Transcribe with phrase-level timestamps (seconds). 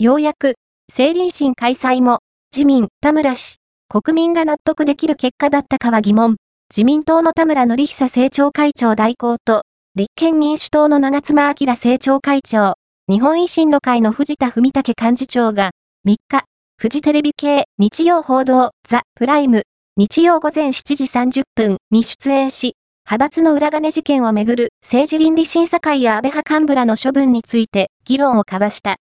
[0.00, 0.54] ようやく、
[0.88, 2.20] 政倫審開催も、
[2.54, 3.56] 自民、田村氏、
[3.88, 6.36] 国民が納得できる結果だったかは疑問。
[6.70, 9.62] 自民党の田村則久政調会長代行と、
[9.96, 12.74] 立憲民主党の長妻昭政調会長、
[13.08, 15.72] 日本維新の会の藤田文武幹事長が、
[16.06, 16.44] 3日、
[16.76, 19.64] フジテレビ系日曜報道ザ・プライム
[19.96, 28.98] 日曜午前7時30分に出演し、派閥の裏金事件をめぐる政治倫理審査会や安倍派幹部らの処分について議論を交わした。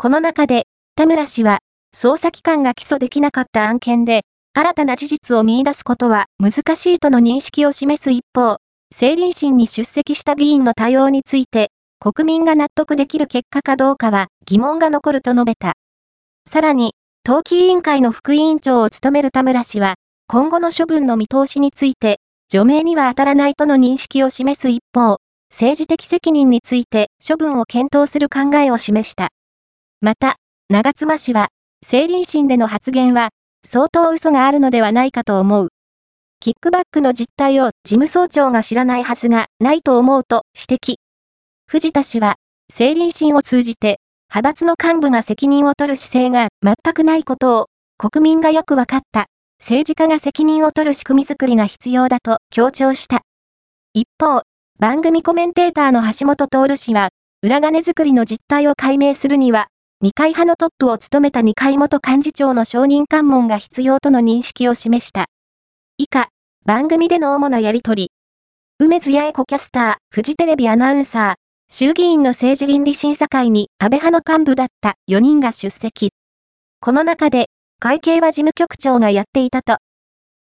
[0.00, 1.58] この中で、田村氏は、
[1.92, 4.22] 捜査機関が起訴できなかった案件で、
[4.54, 8.58] 新たな事実を見出すことは難しいとの認識を示す一方、
[8.92, 15.72] 政倫審に出席した議員の対応について、国民が納得できる結果かどうかは疑問が残ると述べた。
[16.48, 16.92] さらに、
[17.24, 19.96] 党紀委員会の副委員長を務める田村氏は、
[20.28, 25.16] 今後の処分の見通しについて、除名には当たらないとの認識を示す一方、
[25.50, 29.30] 政治的責任について処分を検討する考えを示した。
[30.00, 30.36] また、
[30.68, 31.48] 長妻氏は、
[31.82, 33.30] 政倫審での発言は、
[33.66, 35.68] 相当嘘があるのではないかと思う。
[36.40, 40.94] キックバックの実態を事務総長が知らないはずがないと思うと指摘。
[41.66, 42.36] 藤田氏は、
[42.70, 43.98] 政倫審を通じて、
[44.32, 49.26] 派閥の幹部が責任を取る姿勢が全くないことを、国民がよくわかった。
[49.58, 53.22] 政治家が責任を取る仕組みづくりが必要だと強調した。
[53.94, 54.42] 一方、
[54.78, 57.08] 番組コメンテーターの橋本徹氏は、
[57.42, 59.66] 裏金作りの実態を解明するには、
[60.00, 65.26] 二階派のトップを務めた二階元幹事長の承認喚問が必要との認識を示した。
[65.96, 66.28] 以下、
[66.64, 68.12] 番組での主なやりとり。
[68.78, 76.12] 梅津八重子キャスター、フジテレビアナウンサー、衆議院の政治倫理審査会に安倍派の幹部だった4人が出席。
[76.80, 77.48] この中で、
[77.80, 79.78] 会計は事務局長がやっていたと。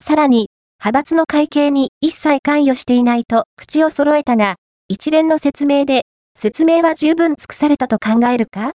[0.05, 4.57] さらに、派閥の会計に一切関与していないと口を揃えたが、
[4.89, 6.03] 一連の説明で、
[6.39, 8.73] 説明は十分尽くされたと考えるか？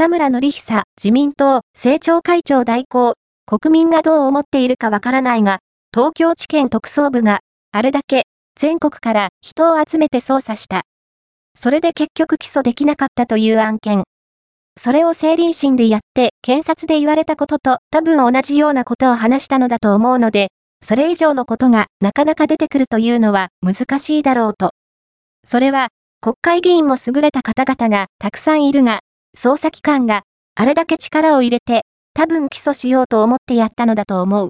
[0.00, 3.12] 田村則久、自民党、政調会長代行、
[3.44, 5.58] 国民がどう思っているかわからないが、
[5.94, 8.22] 東京地検特捜部が、あれだけ、
[8.58, 10.84] 全国から人を集めて捜査した。
[11.54, 14.04] それで結局起訴できなかったという案件。
[14.78, 20.48] それを政倫審でやって、検察で言われたことと多分同じようなことを話したのだと思うので、
[20.82, 24.70] それ以上のことがなかなか出てくるというのは難しいだろうと。
[25.46, 25.88] それは、
[26.22, 29.00] 国会議員も優れた方々がたくさんいるが、
[29.36, 30.22] 捜査機関が
[30.54, 31.82] あれだけ力を入れて、
[32.14, 34.48] 多分起訴しようと思ってやったのだと思う。